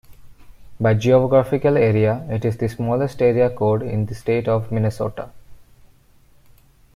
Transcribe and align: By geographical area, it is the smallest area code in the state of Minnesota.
By 0.79 0.95
geographical 0.95 1.77
area, 1.77 2.25
it 2.27 2.43
is 2.43 2.57
the 2.57 2.67
smallest 2.67 3.21
area 3.21 3.51
code 3.51 3.83
in 3.83 4.07
the 4.07 4.15
state 4.15 4.47
of 4.47 4.71
Minnesota. 4.71 5.29